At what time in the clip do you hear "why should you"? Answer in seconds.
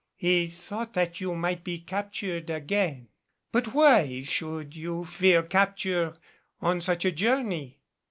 3.75-5.05